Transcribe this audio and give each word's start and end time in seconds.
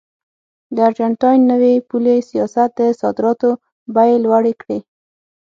د 0.75 0.77
ارجنټاین 0.87 1.41
نوي 1.51 1.73
پولي 1.89 2.17
سیاست 2.29 2.69
د 2.79 2.81
صادراتو 3.01 3.49
بیې 3.95 4.17
لوړې 4.23 4.53
کړې. 4.61 4.79